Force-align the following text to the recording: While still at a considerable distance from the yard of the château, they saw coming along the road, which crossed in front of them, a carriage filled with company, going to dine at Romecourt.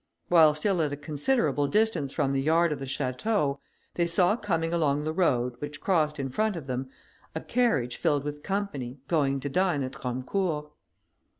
While 0.29 0.55
still 0.55 0.81
at 0.81 0.91
a 0.91 0.97
considerable 0.97 1.67
distance 1.67 2.11
from 2.11 2.33
the 2.33 2.41
yard 2.41 2.71
of 2.71 2.79
the 2.79 2.85
château, 2.87 3.59
they 3.93 4.07
saw 4.07 4.35
coming 4.35 4.73
along 4.73 5.03
the 5.03 5.13
road, 5.13 5.53
which 5.59 5.79
crossed 5.79 6.19
in 6.19 6.27
front 6.27 6.55
of 6.55 6.65
them, 6.65 6.89
a 7.35 7.39
carriage 7.39 7.97
filled 7.97 8.23
with 8.23 8.41
company, 8.41 8.97
going 9.07 9.39
to 9.41 9.49
dine 9.49 9.83
at 9.83 9.91
Romecourt. 10.03 10.71